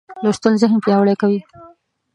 لوستل 0.23 0.53
ذهن 0.61 0.79
پیاوړی 0.85 1.15
کوي. 1.21 1.39